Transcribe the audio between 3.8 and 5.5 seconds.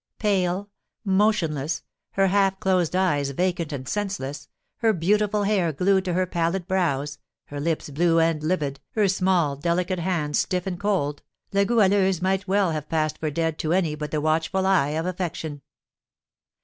senseless, her beautiful